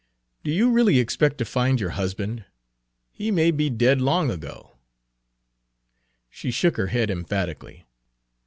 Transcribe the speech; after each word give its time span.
"Do 0.43 0.49
you 0.49 0.71
really 0.71 0.97
expect 0.97 1.37
to 1.37 1.45
find 1.45 1.79
your 1.79 1.91
husband? 1.91 2.43
He 3.11 3.29
may 3.29 3.51
be 3.51 3.69
dead 3.69 4.01
long 4.01 4.31
ago." 4.31 4.77
She 6.31 6.49
shook 6.49 6.75
her 6.77 6.87
head 6.87 7.11
emphatically. 7.11 7.85